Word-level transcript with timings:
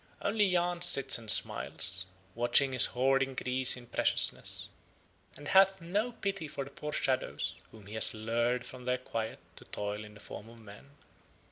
Only 0.23 0.45
Yahn 0.45 0.81
sits 0.81 1.19
and 1.19 1.29
smiles, 1.29 2.07
watching 2.33 2.73
his 2.73 2.87
hoard 2.87 3.21
increase 3.21 3.77
in 3.77 3.85
preciousness, 3.85 4.69
and 5.37 5.49
hath 5.49 5.79
no 5.79 6.11
pity 6.11 6.47
for 6.47 6.63
the 6.63 6.71
poor 6.71 6.91
shadows 6.91 7.53
whom 7.69 7.85
he 7.85 7.93
hath 7.93 8.15
lured 8.15 8.65
from 8.65 8.85
their 8.85 8.97
quiet 8.97 9.37
to 9.57 9.65
toil 9.65 10.03
in 10.03 10.15
the 10.15 10.19
form 10.19 10.49
of 10.49 10.57
men. 10.59 10.89